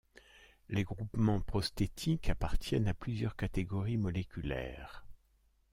[0.67, 5.05] Les groupements prosthétiques appartiennent à plusieurs catégories moléculaires.